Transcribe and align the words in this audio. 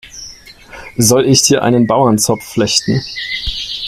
Soll 0.97 1.27
ich 1.27 1.43
dir 1.43 1.61
einen 1.61 1.85
Bauernzopf 1.85 2.43
flechten? 2.43 3.03